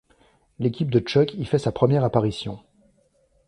[0.57, 2.59] L'équipe de Chuuk y fait sa première apparition.